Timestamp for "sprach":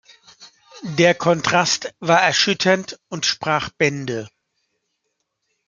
3.27-3.69